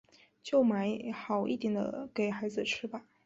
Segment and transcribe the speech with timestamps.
[0.41, 3.03] 就买好一点的给孩子吃吧